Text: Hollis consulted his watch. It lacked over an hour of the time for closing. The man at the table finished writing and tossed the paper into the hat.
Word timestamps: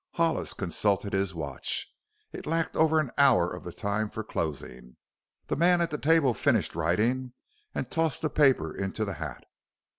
Hollis 0.13 0.55
consulted 0.55 1.13
his 1.13 1.35
watch. 1.35 1.93
It 2.33 2.47
lacked 2.47 2.75
over 2.75 2.99
an 2.99 3.11
hour 3.19 3.53
of 3.55 3.63
the 3.63 3.71
time 3.71 4.09
for 4.09 4.23
closing. 4.23 4.97
The 5.45 5.55
man 5.55 5.79
at 5.79 5.91
the 5.91 5.99
table 5.99 6.33
finished 6.33 6.73
writing 6.73 7.33
and 7.75 7.87
tossed 7.91 8.23
the 8.23 8.29
paper 8.31 8.75
into 8.75 9.05
the 9.05 9.13
hat. 9.21 9.45